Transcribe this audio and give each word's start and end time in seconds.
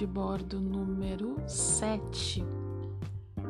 de 0.00 0.06
bordo 0.06 0.58
número 0.58 1.36
7. 1.46 2.42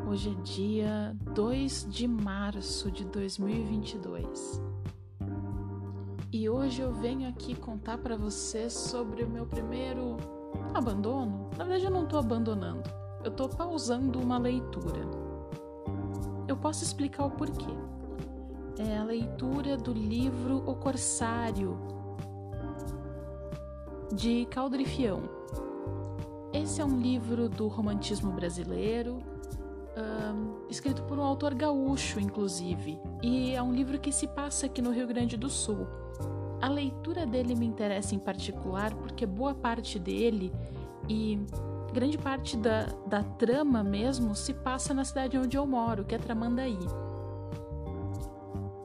Hoje 0.08 0.30
é 0.30 0.42
dia 0.42 1.16
2 1.32 1.86
de 1.88 2.08
março 2.08 2.90
de 2.90 3.04
2022. 3.04 4.60
E 6.32 6.48
hoje 6.48 6.82
eu 6.82 6.92
venho 6.92 7.28
aqui 7.28 7.54
contar 7.54 7.98
para 7.98 8.16
vocês 8.16 8.72
sobre 8.72 9.22
o 9.22 9.30
meu 9.30 9.46
primeiro 9.46 10.16
abandono. 10.74 11.50
Na 11.56 11.62
verdade, 11.62 11.84
eu 11.84 11.90
não 11.92 12.02
estou 12.02 12.18
abandonando, 12.18 12.90
eu 13.22 13.30
estou 13.30 13.48
pausando 13.48 14.18
uma 14.18 14.36
leitura. 14.36 15.02
Eu 16.48 16.56
posso 16.56 16.82
explicar 16.82 17.26
o 17.26 17.30
porquê. 17.30 17.76
É 18.76 18.98
a 18.98 19.04
leitura 19.04 19.76
do 19.76 19.92
livro 19.92 20.68
O 20.68 20.74
Corsário, 20.74 21.78
de 24.12 24.46
Caldrifião. 24.46 25.38
Esse 26.62 26.82
é 26.82 26.84
um 26.84 27.00
livro 27.00 27.48
do 27.48 27.68
romantismo 27.68 28.30
brasileiro, 28.32 29.22
um, 29.96 30.68
escrito 30.68 31.02
por 31.04 31.18
um 31.18 31.22
autor 31.22 31.54
gaúcho, 31.54 32.20
inclusive, 32.20 33.00
e 33.22 33.54
é 33.54 33.62
um 33.62 33.72
livro 33.72 33.98
que 33.98 34.12
se 34.12 34.26
passa 34.28 34.66
aqui 34.66 34.82
no 34.82 34.90
Rio 34.90 35.06
Grande 35.06 35.38
do 35.38 35.48
Sul. 35.48 35.86
A 36.60 36.68
leitura 36.68 37.24
dele 37.24 37.54
me 37.54 37.64
interessa 37.64 38.14
em 38.14 38.18
particular 38.18 38.94
porque 38.94 39.24
boa 39.24 39.54
parte 39.54 39.98
dele 39.98 40.52
e 41.08 41.40
grande 41.94 42.18
parte 42.18 42.58
da, 42.58 42.84
da 43.06 43.22
trama 43.22 43.82
mesmo 43.82 44.34
se 44.34 44.52
passa 44.52 44.92
na 44.92 45.02
cidade 45.02 45.38
onde 45.38 45.56
eu 45.56 45.66
moro, 45.66 46.04
que 46.04 46.14
é 46.14 46.18
Tramandaí. 46.18 46.78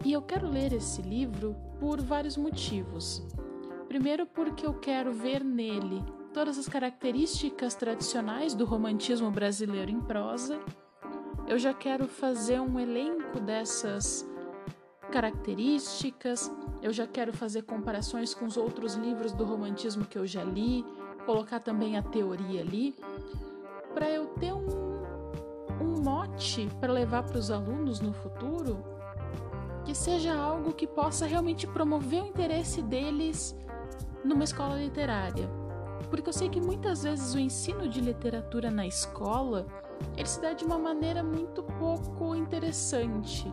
E 0.06 0.14
eu 0.14 0.22
quero 0.22 0.50
ler 0.50 0.72
esse 0.72 1.02
livro 1.02 1.54
por 1.78 2.00
vários 2.00 2.38
motivos. 2.38 3.22
Primeiro, 3.90 4.26
porque 4.26 4.66
eu 4.66 4.74
quero 4.76 5.12
ver 5.12 5.44
nele 5.44 6.02
todas 6.36 6.58
as 6.60 6.68
características 6.68 7.76
tradicionais 7.76 8.54
do 8.54 8.66
romantismo 8.66 9.32
brasileiro 9.32 9.90
em 9.90 10.02
prosa. 10.02 10.60
Eu 11.48 11.58
já 11.58 11.74
quero 11.74 12.10
fazer 12.10 12.60
um 12.60 12.78
elenco 12.78 13.40
dessas 13.40 14.28
características, 15.14 16.52
eu 16.82 16.92
já 16.92 17.08
quero 17.08 17.32
fazer 17.32 17.62
comparações 17.62 18.34
com 18.34 18.44
os 18.44 18.58
outros 18.58 18.96
livros 18.96 19.32
do 19.32 19.46
romantismo 19.46 20.04
que 20.04 20.18
eu 20.18 20.28
já 20.28 20.44
li, 20.44 20.86
colocar 21.26 21.62
também 21.62 21.98
a 21.98 22.02
teoria 22.02 22.60
ali, 22.60 22.94
para 23.94 24.10
eu 24.10 24.26
ter 24.26 24.52
um, 24.52 24.68
um 25.82 26.04
mote 26.04 26.68
para 26.82 26.92
levar 26.92 27.24
para 27.24 27.38
os 27.38 27.50
alunos 27.50 28.02
no 28.02 28.12
futuro 28.12 28.84
que 29.86 29.96
seja 29.96 30.36
algo 30.36 30.74
que 30.74 30.86
possa 30.86 31.26
realmente 31.26 31.66
promover 31.66 32.24
o 32.24 32.28
interesse 32.28 32.82
deles 32.82 33.56
numa 34.22 34.44
escola 34.44 34.76
literária. 34.78 35.65
Porque 36.10 36.30
eu 36.30 36.34
sei 36.34 36.50
que 36.50 36.62
muitas 36.62 37.04
vezes 37.04 37.34
o 37.34 37.40
ensino 37.40 37.88
de 37.88 38.00
literatura 38.00 38.70
na 38.70 38.86
escola 38.86 39.66
ele 40.18 40.28
se 40.28 40.42
dá 40.42 40.54
de 40.54 40.64
uma 40.64 40.78
maneira 40.78 41.24
muito 41.24 41.64
pouco 41.64 42.36
interessante. 42.36 43.52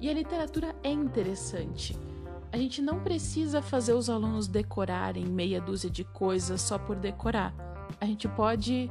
E 0.00 0.08
a 0.08 0.12
literatura 0.12 0.74
é 0.82 0.90
interessante. 0.90 1.96
A 2.52 2.56
gente 2.56 2.80
não 2.80 3.00
precisa 3.00 3.60
fazer 3.60 3.94
os 3.94 4.08
alunos 4.08 4.46
decorarem 4.46 5.24
meia 5.26 5.60
dúzia 5.60 5.90
de 5.90 6.04
coisas 6.04 6.60
só 6.60 6.78
por 6.78 6.96
decorar. 6.96 7.54
A 8.00 8.06
gente 8.06 8.28
pode, 8.28 8.90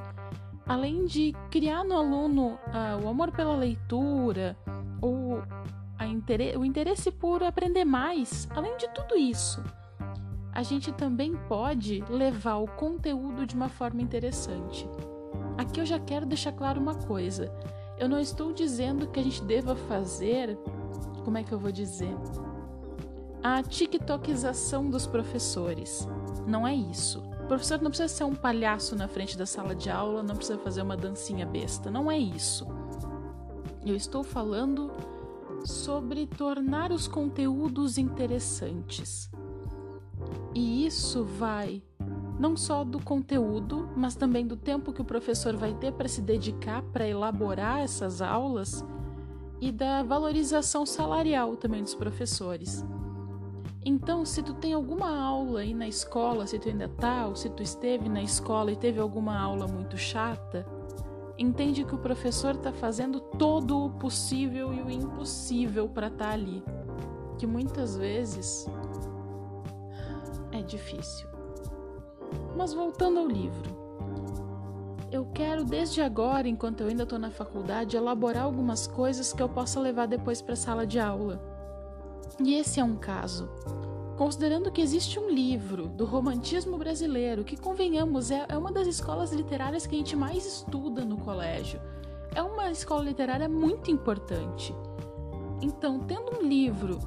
além 0.65 1.05
de 1.05 1.33
criar 1.49 1.83
no 1.83 1.95
aluno 1.95 2.59
uh, 2.67 3.03
o 3.03 3.07
amor 3.07 3.31
pela 3.31 3.55
leitura, 3.55 4.57
ou 5.01 5.41
o 6.57 6.65
interesse 6.65 7.11
por 7.11 7.43
aprender 7.43 7.85
mais, 7.85 8.47
além 8.51 8.75
de 8.77 8.87
tudo 8.89 9.15
isso, 9.15 9.63
a 10.53 10.61
gente 10.61 10.91
também 10.91 11.35
pode 11.49 12.03
levar 12.09 12.57
o 12.57 12.67
conteúdo 12.67 13.45
de 13.45 13.55
uma 13.55 13.69
forma 13.69 14.01
interessante. 14.01 14.87
Aqui 15.57 15.79
eu 15.79 15.85
já 15.85 15.99
quero 15.99 16.25
deixar 16.25 16.51
claro 16.51 16.79
uma 16.79 16.93
coisa. 16.93 17.51
Eu 17.97 18.07
não 18.07 18.19
estou 18.19 18.53
dizendo 18.53 19.07
que 19.07 19.19
a 19.19 19.23
gente 19.23 19.43
deva 19.43 19.75
fazer, 19.75 20.57
como 21.23 21.37
é 21.37 21.43
que 21.43 21.51
eu 21.51 21.59
vou 21.59 21.71
dizer? 21.71 22.15
A 23.41 23.63
TikTokização 23.63 24.89
dos 24.89 25.07
professores. 25.07 26.07
Não 26.47 26.67
é 26.67 26.75
isso. 26.75 27.19
O 27.43 27.47
professor 27.47 27.81
não 27.81 27.89
precisa 27.89 28.07
ser 28.07 28.23
um 28.23 28.35
palhaço 28.35 28.95
na 28.95 29.07
frente 29.07 29.37
da 29.37 29.45
sala 29.45 29.75
de 29.75 29.89
aula, 29.89 30.23
não 30.23 30.35
precisa 30.35 30.57
fazer 30.59 30.81
uma 30.81 30.95
dancinha 30.95 31.45
besta. 31.45 31.89
Não 31.89 32.11
é 32.11 32.17
isso. 32.17 32.67
Eu 33.85 33.95
estou 33.95 34.23
falando 34.23 34.91
sobre 35.65 36.25
tornar 36.25 36.91
os 36.91 37.07
conteúdos 37.07 37.97
interessantes. 37.97 39.29
E 40.53 40.85
isso 40.85 41.23
vai 41.23 41.81
não 42.39 42.57
só 42.57 42.83
do 42.83 42.99
conteúdo, 42.99 43.89
mas 43.95 44.15
também 44.15 44.45
do 44.45 44.57
tempo 44.57 44.91
que 44.91 45.01
o 45.01 45.05
professor 45.05 45.55
vai 45.55 45.73
ter 45.73 45.93
para 45.93 46.07
se 46.07 46.21
dedicar 46.21 46.81
para 46.81 47.07
elaborar 47.07 47.79
essas 47.79 48.21
aulas 48.21 48.83
e 49.61 49.71
da 49.71 50.03
valorização 50.03 50.85
salarial 50.85 51.55
também 51.55 51.81
dos 51.81 51.95
professores. 51.95 52.85
Então, 53.85 54.25
se 54.25 54.41
tu 54.41 54.53
tem 54.53 54.73
alguma 54.73 55.17
aula 55.17 55.59
aí 55.59 55.73
na 55.73 55.87
escola, 55.87 56.47
se 56.47 56.57
tu 56.57 56.69
ainda 56.69 56.87
tá, 56.87 57.27
ou 57.27 57.35
se 57.35 57.49
tu 57.49 57.61
esteve 57.61 58.07
na 58.07 58.21
escola 58.21 58.71
e 58.71 58.75
teve 58.75 58.99
alguma 58.99 59.37
aula 59.37 59.67
muito 59.67 59.97
chata, 59.97 60.65
entende 61.37 61.83
que 61.83 61.95
o 61.95 61.97
professor 61.97 62.55
está 62.55 62.71
fazendo 62.71 63.19
todo 63.19 63.85
o 63.85 63.89
possível 63.91 64.73
e 64.73 64.81
o 64.81 64.89
impossível 64.89 65.89
para 65.89 66.07
estar 66.07 66.27
tá 66.27 66.31
ali, 66.31 66.63
que 67.37 67.45
muitas 67.45 67.97
vezes 67.97 68.67
difícil. 70.63 71.27
Mas 72.55 72.73
voltando 72.73 73.19
ao 73.19 73.27
livro. 73.27 73.83
Eu 75.11 75.25
quero 75.33 75.63
desde 75.63 76.01
agora, 76.01 76.47
enquanto 76.47 76.81
eu 76.81 76.87
ainda 76.87 77.03
estou 77.03 77.19
na 77.19 77.29
faculdade, 77.29 77.95
elaborar 77.95 78.43
algumas 78.43 78.87
coisas 78.87 79.31
que 79.31 79.43
eu 79.43 79.47
possa 79.47 79.79
levar 79.79 80.07
depois 80.07 80.41
para 80.41 80.53
a 80.53 80.57
sala 80.57 80.87
de 80.87 80.99
aula. 80.99 81.39
E 82.43 82.55
esse 82.55 82.79
é 82.79 82.83
um 82.83 82.95
caso. 82.95 83.47
Considerando 84.17 84.71
que 84.71 84.81
existe 84.81 85.19
um 85.19 85.29
livro 85.29 85.87
do 85.87 86.05
romantismo 86.05 86.77
brasileiro, 86.77 87.43
que, 87.43 87.57
convenhamos, 87.57 88.31
é, 88.31 88.45
é 88.49 88.57
uma 88.57 88.71
das 88.71 88.87
escolas 88.87 89.31
literárias 89.31 89.85
que 89.85 89.95
a 89.95 89.97
gente 89.97 90.15
mais 90.15 90.45
estuda 90.45 91.05
no 91.05 91.17
colégio. 91.17 91.79
É 92.33 92.41
uma 92.41 92.71
escola 92.71 93.03
literária 93.03 93.47
muito 93.47 93.91
importante. 93.91 94.75
Então, 95.61 95.99
tendo 95.99 96.39
um 96.39 96.41
livro 96.41 96.99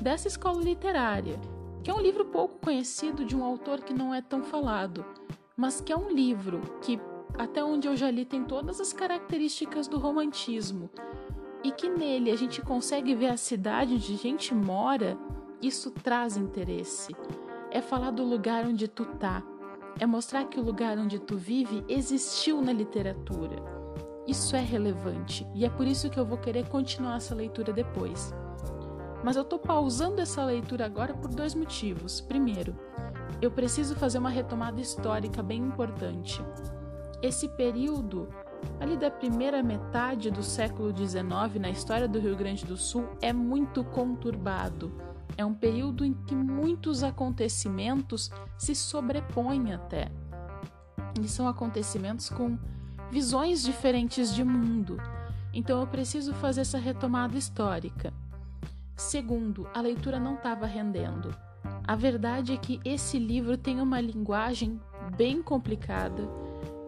dessa 0.00 0.28
escola 0.28 0.62
literária 0.62 1.38
que 1.84 1.90
é 1.90 1.94
um 1.94 2.00
livro 2.00 2.24
pouco 2.24 2.58
conhecido 2.60 3.26
de 3.26 3.36
um 3.36 3.44
autor 3.44 3.82
que 3.82 3.92
não 3.92 4.14
é 4.14 4.22
tão 4.22 4.42
falado, 4.42 5.04
mas 5.54 5.82
que 5.82 5.92
é 5.92 5.96
um 5.96 6.10
livro 6.10 6.62
que, 6.80 6.98
até 7.38 7.62
onde 7.62 7.86
eu 7.86 7.94
já 7.94 8.10
li, 8.10 8.24
tem 8.24 8.42
todas 8.42 8.80
as 8.80 8.90
características 8.94 9.86
do 9.86 9.98
romantismo 9.98 10.88
e 11.62 11.70
que 11.70 11.90
nele 11.90 12.30
a 12.30 12.36
gente 12.36 12.62
consegue 12.62 13.14
ver 13.14 13.26
a 13.26 13.36
cidade 13.36 13.94
onde 13.94 14.14
a 14.14 14.16
gente 14.16 14.54
mora, 14.54 15.18
isso 15.60 15.90
traz 15.90 16.38
interesse. 16.38 17.14
É 17.70 17.82
falar 17.82 18.12
do 18.12 18.24
lugar 18.24 18.64
onde 18.64 18.88
tu 18.88 19.04
tá, 19.04 19.42
é 20.00 20.06
mostrar 20.06 20.46
que 20.46 20.58
o 20.58 20.64
lugar 20.64 20.96
onde 20.96 21.18
tu 21.18 21.36
vive 21.36 21.84
existiu 21.86 22.62
na 22.62 22.72
literatura. 22.72 23.56
Isso 24.26 24.56
é 24.56 24.60
relevante 24.60 25.46
e 25.54 25.66
é 25.66 25.68
por 25.68 25.86
isso 25.86 26.08
que 26.08 26.18
eu 26.18 26.24
vou 26.24 26.38
querer 26.38 26.66
continuar 26.66 27.18
essa 27.18 27.34
leitura 27.34 27.74
depois. 27.74 28.32
Mas 29.24 29.36
eu 29.36 29.42
estou 29.42 29.58
pausando 29.58 30.20
essa 30.20 30.44
leitura 30.44 30.84
agora 30.84 31.14
por 31.14 31.30
dois 31.30 31.54
motivos. 31.54 32.20
Primeiro, 32.20 32.76
eu 33.40 33.50
preciso 33.50 33.96
fazer 33.96 34.18
uma 34.18 34.28
retomada 34.28 34.78
histórica 34.78 35.42
bem 35.42 35.62
importante. 35.62 36.44
Esse 37.22 37.48
período, 37.48 38.28
ali 38.78 38.98
da 38.98 39.10
primeira 39.10 39.62
metade 39.62 40.30
do 40.30 40.42
século 40.42 40.94
XIX 40.94 41.58
na 41.58 41.70
história 41.70 42.06
do 42.06 42.20
Rio 42.20 42.36
Grande 42.36 42.66
do 42.66 42.76
Sul, 42.76 43.08
é 43.22 43.32
muito 43.32 43.82
conturbado. 43.82 44.92
É 45.38 45.44
um 45.44 45.54
período 45.54 46.04
em 46.04 46.12
que 46.12 46.34
muitos 46.34 47.02
acontecimentos 47.02 48.30
se 48.58 48.74
sobrepõem 48.74 49.72
até. 49.72 50.12
E 51.18 51.26
são 51.28 51.48
acontecimentos 51.48 52.28
com 52.28 52.58
visões 53.10 53.62
diferentes 53.62 54.34
de 54.34 54.44
mundo. 54.44 54.98
Então 55.50 55.80
eu 55.80 55.86
preciso 55.86 56.34
fazer 56.34 56.60
essa 56.60 56.76
retomada 56.76 57.38
histórica. 57.38 58.12
Segundo, 58.96 59.66
a 59.74 59.80
leitura 59.80 60.20
não 60.20 60.34
estava 60.34 60.66
rendendo. 60.66 61.34
A 61.86 61.96
verdade 61.96 62.52
é 62.52 62.56
que 62.56 62.80
esse 62.84 63.18
livro 63.18 63.58
tem 63.58 63.80
uma 63.80 64.00
linguagem 64.00 64.80
bem 65.16 65.42
complicada. 65.42 66.22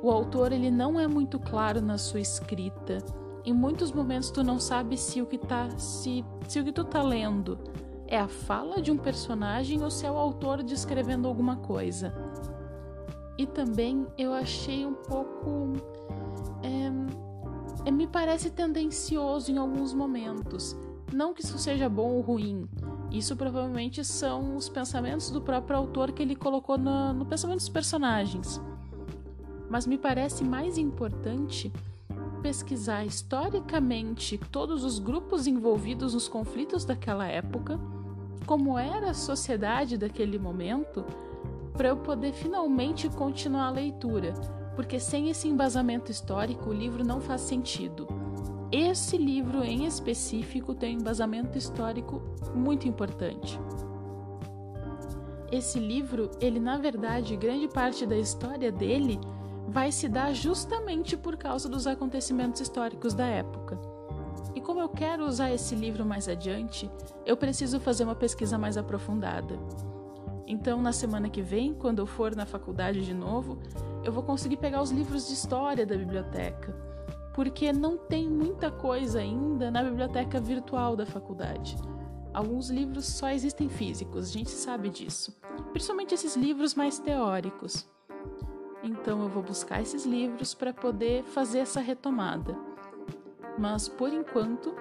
O 0.03 0.11
autor 0.11 0.53
ele 0.53 0.71
não 0.71 1.01
é 1.01 1.07
muito 1.07 1.39
claro 1.39 1.81
na 1.81 1.99
sua 1.99 2.21
escrita. 2.21 2.99
Em 3.45 3.53
muitos 3.53 3.93
momentos 3.93 4.31
tu 4.31 4.43
não 4.43 4.59
sabe 4.59 4.97
se 4.97 5.21
o 5.21 5.27
que 5.27 5.39
tá 5.39 5.71
se, 5.79 6.25
se 6.49 6.61
o 6.61 6.65
que 6.65 6.73
tu 6.73 6.85
tá 6.85 7.03
lendo 7.03 7.59
é 8.07 8.19
a 8.19 8.29
fala 8.29 8.81
de 8.81 8.91
um 8.91 8.97
personagem 8.97 9.83
ou 9.83 9.91
se 9.91 10.07
é 10.07 10.11
o 10.11 10.17
autor 10.17 10.63
descrevendo 10.63 11.27
alguma 11.27 11.57
coisa. 11.57 12.15
E 13.37 13.47
também 13.47 14.07
eu 14.17 14.33
achei 14.33 14.87
um 14.87 14.95
pouco 14.95 15.73
é, 16.63 17.91
me 17.91 18.07
parece 18.07 18.51
tendencioso 18.51 19.51
em 19.51 19.59
alguns 19.59 19.93
momentos. 19.93 20.77
Não 21.17 21.33
que 21.33 21.43
isso 21.43 21.57
seja 21.57 21.89
bom 21.89 22.11
ou 22.11 22.21
ruim. 22.21 22.69
Isso 23.11 23.35
provavelmente 23.35 24.05
são 24.05 24.55
os 24.55 24.69
pensamentos 24.69 25.31
do 25.31 25.41
próprio 25.41 25.79
autor 25.79 26.13
que 26.13 26.23
ele 26.23 26.37
colocou 26.37 26.77
no, 26.77 27.15
no 27.15 27.25
pensamento 27.25 27.61
dos 27.61 27.71
personagens. 27.71 28.61
mas 29.71 29.87
me 29.87 29.97
parece 29.97 30.45
mais 30.45 30.77
importante 30.77 31.73
pesquisar 32.43 33.07
historicamente 33.07 34.37
todos 34.53 34.85
os 34.85 34.99
grupos 34.99 35.47
envolvidos 35.47 36.13
nos 36.13 36.29
conflitos 36.29 36.85
daquela 36.85 37.27
época, 37.27 37.81
como 38.45 38.79
era 38.79 39.09
a 39.09 39.15
sociedade 39.15 39.97
daquele 39.97 40.39
momento, 40.39 41.03
para 41.73 41.89
eu 41.89 41.97
poder 41.97 42.35
finalmente 42.35 43.09
continuar 43.09 43.69
a 43.69 43.71
leitura, 43.71 44.35
porque 44.75 45.01
sem 45.01 45.31
esse 45.31 45.49
embasamento 45.49 46.11
histórico 46.11 46.69
o 46.69 46.75
livro 46.75 47.03
não 47.03 47.23
faz 47.23 47.41
sentido. 47.41 48.26
Esse 48.73 49.17
livro 49.17 49.63
em 49.63 49.87
específico 49.87 50.75
tem 50.75 50.97
um 50.97 51.01
embasamento 51.01 51.57
histórico 51.57 52.21
muito 52.55 52.89
importante. 52.89 53.61
Esse 55.53 55.79
livro, 55.79 56.31
ele 56.41 56.59
na 56.59 56.77
verdade, 56.77 57.37
grande 57.37 57.69
parte 57.69 58.05
da 58.05 58.17
história 58.17 58.73
dele 58.73 59.21
vai 59.69 59.93
se 59.93 60.09
dar 60.09 60.33
justamente 60.33 61.17
por 61.17 61.37
causa 61.37 61.69
dos 61.69 61.87
acontecimentos 61.87 62.61
históricos 62.61 63.15
da 63.15 63.27
época. 63.27 63.79
E 64.55 64.61
como 64.61 64.81
eu 64.81 64.89
quero 64.89 65.25
usar 65.25 65.53
esse 65.53 65.75
livro 65.75 66.05
mais 66.05 66.29
adiante, 66.29 66.91
eu 67.25 67.37
preciso 67.37 67.79
fazer 67.79 68.03
uma 68.03 68.15
pesquisa 68.17 68.59
mais 68.59 68.77
aprofundada. 68.77 69.57
Então, 70.47 70.81
na 70.81 70.93
semana 70.93 71.29
que 71.29 71.43
vem, 71.43 71.75
quando 71.75 72.01
eu 72.01 72.07
for 72.07 72.35
na 72.35 72.47
faculdade 72.47 73.05
de 73.05 73.15
novo, 73.15 73.59
eu 74.05 74.13
vou 74.13 74.23
conseguir 74.23 74.57
pegar 74.57 74.83
os 74.83 74.91
livros 74.91 75.27
de 75.27 75.35
história 75.35 75.85
da 75.85 75.97
biblioteca, 75.97 76.75
porque 77.37 77.71
não 77.71 77.99
tem 77.99 78.31
muita 78.31 78.71
coisa 78.71 79.21
ainda 79.21 79.71
na 79.71 79.83
biblioteca 79.83 80.41
virtual 80.41 80.97
da 80.97 81.05
faculdade. 81.05 81.77
Alguns 82.33 82.71
livros 82.71 83.05
só 83.05 83.29
existem 83.29 83.69
físicos, 83.69 84.31
a 84.31 84.33
gente 84.33 84.51
sabe 84.51 84.89
disso, 84.89 85.39
principalmente 85.71 86.15
esses 86.15 86.35
livros 86.35 86.75
mais 86.75 86.99
teóricos. 86.99 87.87
Então 88.83 89.23
eu 89.23 89.29
vou 89.29 89.43
buscar 89.43 89.83
esses 89.83 90.07
livros 90.07 90.55
para 90.55 90.73
poder 90.73 91.25
fazer 91.25 91.59
essa 91.59 91.81
retomada. 91.81 92.57
Mas 93.59 93.87
por 93.87 94.11
enquanto, 94.11 94.75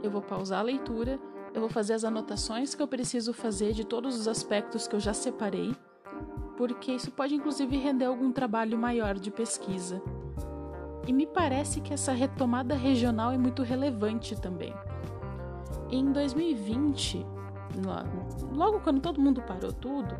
eu 0.00 0.10
vou 0.10 0.22
pausar 0.22 0.60
a 0.60 0.62
leitura, 0.62 1.18
eu 1.52 1.60
vou 1.60 1.68
fazer 1.68 1.94
as 1.94 2.04
anotações 2.04 2.76
que 2.76 2.82
eu 2.82 2.86
preciso 2.86 3.32
fazer 3.32 3.72
de 3.72 3.84
todos 3.84 4.16
os 4.16 4.28
aspectos 4.28 4.86
que 4.86 4.94
eu 4.94 5.00
já 5.00 5.12
separei, 5.12 5.74
porque 6.56 6.92
isso 6.92 7.10
pode 7.10 7.34
inclusive 7.34 7.76
render 7.76 8.04
algum 8.04 8.30
trabalho 8.30 8.78
maior 8.78 9.16
de 9.16 9.32
pesquisa. 9.32 10.00
E 11.06 11.12
me 11.12 11.26
parece 11.26 11.80
que 11.80 11.94
essa 11.94 12.12
retomada 12.12 12.74
regional 12.74 13.32
é 13.32 13.38
muito 13.38 13.62
relevante 13.62 14.34
também. 14.36 14.74
Em 15.90 16.12
2020, 16.12 17.26
logo 18.52 18.80
quando 18.80 19.00
todo 19.00 19.20
mundo 19.20 19.40
parou 19.42 19.72
tudo, 19.72 20.16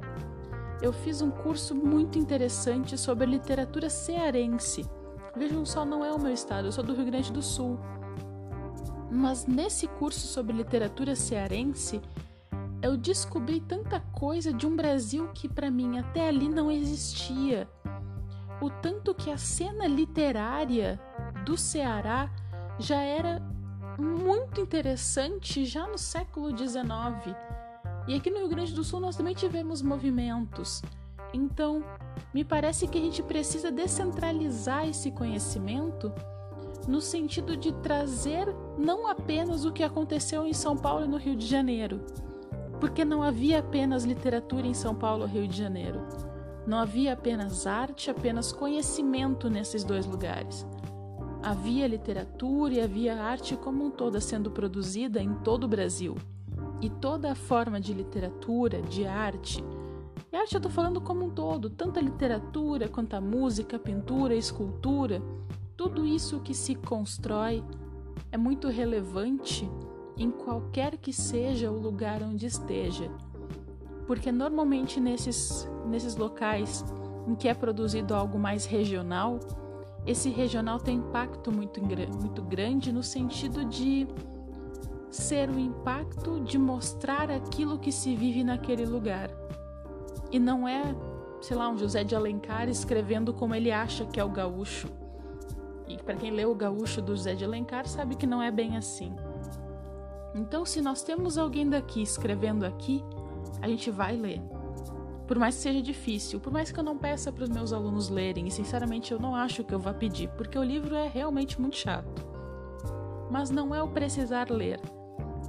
eu 0.81 0.93
fiz 0.93 1.21
um 1.21 1.31
curso 1.31 1.75
muito 1.75 2.19
interessante 2.19 2.97
sobre 2.97 3.27
literatura 3.27 3.91
cearense. 3.91 4.89
Vejam 5.37 5.65
só, 5.67 5.85
não 5.85 6.05
é 6.05 6.13
o 6.13 6.19
meu 6.19 6.33
estado, 6.33 6.67
eu 6.67 6.73
sou 6.73 6.85
do 6.85 6.95
Rio 6.95 7.05
Grande 7.07 7.33
do 7.33 7.43
Sul. 7.43 7.79
Mas 9.11 9.47
nesse 9.47 9.87
curso 9.87 10.27
sobre 10.27 10.57
literatura 10.57 11.17
cearense, 11.17 12.01
eu 12.81 12.97
descobri 12.97 13.61
tanta 13.61 14.01
coisa 14.13 14.53
de 14.53 14.67
um 14.67 14.77
Brasil 14.77 15.29
que 15.35 15.49
para 15.49 15.71
mim 15.71 15.99
até 15.99 16.29
ali 16.29 16.49
não 16.49 16.71
existia. 16.71 17.69
O 18.60 18.70
tanto 18.70 19.14
que 19.14 19.31
a 19.31 19.38
cena 19.38 19.87
literária 19.87 21.00
do 21.44 21.56
Ceará 21.56 22.31
já 22.78 23.00
era 23.00 23.40
muito 23.99 24.60
interessante 24.60 25.64
já 25.64 25.87
no 25.87 25.99
século 25.99 26.56
XIX 26.56 27.37
e 28.08 28.14
aqui 28.14 28.31
no 28.31 28.38
Rio 28.38 28.49
Grande 28.49 28.72
do 28.72 28.82
Sul 28.82 29.00
nós 29.00 29.16
também 29.16 29.34
tivemos 29.34 29.82
movimentos. 29.82 30.81
Então, 31.34 31.84
me 32.32 32.43
parece 32.43 32.88
que 32.88 32.96
a 32.96 33.00
gente 33.02 33.22
precisa 33.22 33.70
descentralizar 33.70 34.88
esse 34.88 35.10
conhecimento 35.10 36.10
no 36.88 37.02
sentido 37.02 37.55
de 37.55 37.70
trazer 37.70 38.49
não 38.78 39.06
apenas 39.06 39.66
o 39.66 39.72
que 39.72 39.82
aconteceu 39.82 40.46
em 40.46 40.55
São 40.55 40.75
Paulo 40.75 41.05
e 41.05 41.08
no 41.08 41.19
Rio 41.19 41.37
de 41.37 41.46
Janeiro, 41.46 42.00
porque 42.81 43.05
não 43.05 43.22
havia 43.22 43.58
apenas 43.58 44.05
literatura 44.05 44.66
em 44.66 44.72
São 44.72 44.94
Paulo 44.94 45.26
e 45.26 45.28
Rio 45.28 45.46
de 45.46 45.58
Janeiro. 45.58 46.00
Não 46.69 46.81
havia 46.81 47.15
apenas 47.15 47.67
arte, 47.67 48.11
apenas 48.11 48.53
conhecimento 48.53 49.49
nesses 49.49 49.82
dois 49.82 50.05
lugares. 50.05 50.67
Havia 51.43 51.87
literatura 51.87 52.75
e 52.75 52.81
havia 52.82 53.23
arte 53.23 53.56
como 53.56 53.87
um 53.87 53.91
toda 53.91 54.20
sendo 54.20 54.50
produzida 54.50 55.19
em 55.19 55.32
todo 55.37 55.65
o 55.65 55.69
Brasil 55.69 56.15
e 56.82 56.91
toda 56.91 57.32
a 57.32 57.35
forma 57.35 57.81
de 57.81 57.94
literatura, 57.94 58.82
de 58.82 59.06
arte. 59.06 59.65
E 60.31 60.37
arte 60.37 60.56
eu 60.56 60.59
estou 60.59 60.70
falando 60.70 61.00
como 61.00 61.25
um 61.25 61.31
todo, 61.31 61.70
tanto 61.70 61.99
a 61.99 62.03
literatura 62.03 62.87
quanto 62.87 63.15
a 63.15 63.20
música, 63.20 63.76
a 63.76 63.81
pintura, 63.81 64.35
a 64.35 64.37
escultura, 64.37 65.23
tudo 65.75 66.05
isso 66.05 66.41
que 66.41 66.53
se 66.53 66.75
constrói 66.75 67.65
é 68.31 68.37
muito 68.37 68.69
relevante 68.69 69.67
em 70.19 70.31
qualquer 70.31 70.99
que 70.99 71.15
seja 71.15 71.70
o 71.70 71.81
lugar 71.81 72.23
onde 72.23 72.44
esteja. 72.44 73.11
Porque 74.08 74.32
normalmente 74.32 74.99
nesses, 74.99 75.70
nesses 75.84 76.16
locais 76.16 76.82
em 77.26 77.34
que 77.34 77.46
é 77.46 77.52
produzido 77.52 78.14
algo 78.14 78.38
mais 78.38 78.64
regional, 78.64 79.38
esse 80.06 80.31
regional 80.31 80.81
tem 80.81 80.96
impacto 80.96 81.52
muito, 81.52 81.78
muito 81.82 82.40
grande 82.40 82.90
no 82.90 83.02
sentido 83.02 83.66
de 83.66 84.08
ser 85.10 85.50
o 85.50 85.58
impacto 85.58 86.40
de 86.40 86.56
mostrar 86.56 87.31
aquilo 87.31 87.78
que 87.78 87.93
se 87.93 88.16
vive 88.16 88.43
naquele 88.43 88.87
lugar. 88.87 89.31
E 90.32 90.38
não 90.38 90.66
é, 90.66 90.96
sei 91.43 91.55
lá, 91.55 91.69
um 91.69 91.76
José 91.76 92.02
de 92.02 92.16
Alencar 92.16 92.66
escrevendo 92.66 93.34
como 93.34 93.55
ele 93.55 93.70
acha 93.70 94.06
que 94.06 94.19
é 94.19 94.25
o 94.25 94.31
gaúcho. 94.31 94.88
E 95.87 95.99
para 95.99 96.14
quem 96.14 96.31
leu 96.31 96.50
o 96.50 96.55
gaúcho 96.55 97.02
do 97.02 97.14
José 97.14 97.34
de 97.34 97.44
Alencar 97.44 97.87
sabe 97.87 98.14
que 98.14 98.26
não 98.26 98.43
é 98.43 98.50
bem 98.50 98.75
assim. 98.75 99.14
Então, 100.34 100.64
se 100.64 100.81
nós 100.81 101.02
temos 101.02 101.37
alguém 101.37 101.69
daqui 101.69 102.00
escrevendo 102.00 102.64
aqui, 102.64 103.05
a 103.61 103.69
gente 103.69 103.91
vai 103.91 104.17
ler. 104.17 104.41
Por 105.27 105.39
mais 105.39 105.56
que 105.56 105.62
seja 105.62 105.83
difícil, 105.83 106.41
por 106.41 106.53
mais 106.53 106.73
que 106.73 106.81
eu 106.81 106.85
não 106.85 106.97
peça 106.97 107.31
para 107.31 107.45
os 107.45 107.50
meus 107.50 107.73
alunos 107.73 108.09
lerem, 108.09 108.47
e 108.47 108.50
sinceramente 108.50 109.12
eu 109.12 109.19
não 109.19 109.35
acho 109.35 109.62
que 109.62 109.75
eu 109.75 109.79
vá 109.79 109.93
pedir, 109.93 110.29
porque 110.31 110.59
o 110.59 110.65
livro 110.65 110.95
é 110.95 111.06
realmente 111.06 111.61
muito 111.61 111.77
chato. 111.77 112.27
Mas 113.31 113.50
não 113.50 113.75
é 113.75 113.83
o 113.83 113.89
precisar 113.89 114.50
ler, 114.50 114.81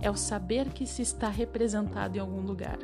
é 0.01 0.11
o 0.11 0.15
saber 0.15 0.69
que 0.69 0.85
se 0.85 1.01
está 1.01 1.29
representado 1.29 2.17
em 2.17 2.19
algum 2.19 2.41
lugar. 2.41 2.77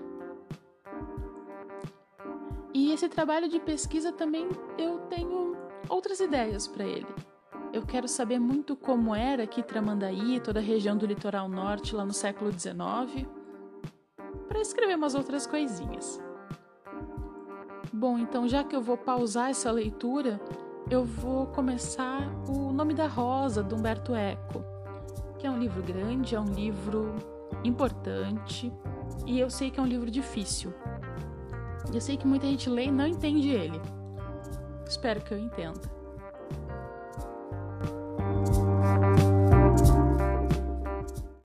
E 2.74 2.92
esse 2.92 3.10
trabalho 3.10 3.50
de 3.50 3.60
pesquisa 3.60 4.12
também 4.12 4.48
eu 4.78 5.00
tenho 5.10 5.56
outras 5.90 6.20
ideias 6.20 6.68
para 6.68 6.86
ele. 6.86 7.08
Eu 7.74 7.86
quero 7.86 8.08
saber 8.08 8.40
muito 8.40 8.76
como 8.76 9.14
era 9.14 9.44
aqui 9.44 9.62
Tramandaí, 9.62 10.40
toda 10.40 10.60
a 10.60 10.64
região 10.64 10.96
do 10.96 11.06
litoral 11.06 11.50
norte 11.50 11.94
lá 11.94 12.06
no 12.06 12.14
século 12.14 12.52
XIX, 12.52 13.28
para 14.56 14.62
escrever 14.62 14.96
umas 14.96 15.16
outras 15.16 15.46
coisinhas. 15.46 16.18
Bom, 17.92 18.18
então 18.18 18.48
já 18.48 18.64
que 18.64 18.74
eu 18.74 18.82
vou 18.82 18.96
pausar 18.96 19.50
essa 19.50 19.70
leitura, 19.70 20.40
eu 20.90 21.04
vou 21.04 21.48
começar 21.48 22.22
O 22.48 22.72
Nome 22.72 22.94
da 22.94 23.06
Rosa, 23.06 23.62
do 23.62 23.76
Humberto 23.76 24.16
Eco 24.16 24.64
que 25.38 25.46
é 25.46 25.52
um 25.52 25.60
livro 25.60 25.84
grande, 25.84 26.36
é 26.36 26.40
um 26.40 26.46
livro 26.46 27.16
importante 27.66 28.72
e 29.26 29.38
eu 29.38 29.50
sei 29.50 29.70
que 29.70 29.78
é 29.78 29.84
um 29.84 29.86
livro 29.86 30.10
difícil. 30.10 30.74
Eu 31.94 32.00
sei 32.00 32.16
que 32.16 32.26
muita 32.26 32.48
gente 32.48 32.70
lê 32.70 32.86
e 32.86 32.92
não 32.92 33.06
entende 33.06 33.50
ele. 33.50 33.82
Espero 34.88 35.22
que 35.22 35.34
eu 35.34 35.38
entenda. 35.38 35.95